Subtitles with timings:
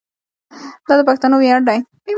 [0.87, 1.79] دا د پښتنو ویاړ دی.